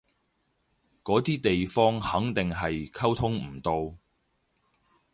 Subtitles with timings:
[1.03, 3.95] 嗰啲地方肯定係溝通唔到